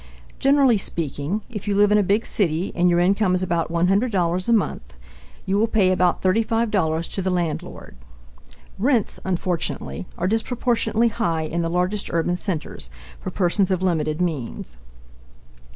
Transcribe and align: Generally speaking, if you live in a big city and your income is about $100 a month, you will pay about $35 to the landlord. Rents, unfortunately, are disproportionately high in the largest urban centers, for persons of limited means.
Generally 0.39 0.79
speaking, 0.79 1.43
if 1.47 1.67
you 1.67 1.75
live 1.75 1.91
in 1.91 1.97
a 1.99 2.01
big 2.01 2.25
city 2.25 2.71
and 2.75 2.89
your 2.89 2.99
income 2.99 3.35
is 3.35 3.43
about 3.43 3.71
$100 3.71 4.49
a 4.49 4.51
month, 4.51 4.93
you 5.45 5.59
will 5.59 5.67
pay 5.67 5.91
about 5.91 6.23
$35 6.23 7.13
to 7.13 7.21
the 7.21 7.29
landlord. 7.29 7.95
Rents, 8.79 9.19
unfortunately, 9.23 10.07
are 10.17 10.27
disproportionately 10.27 11.09
high 11.09 11.43
in 11.43 11.61
the 11.61 11.69
largest 11.69 12.09
urban 12.11 12.35
centers, 12.35 12.89
for 13.21 13.29
persons 13.29 13.69
of 13.69 13.83
limited 13.83 14.19
means. 14.19 14.75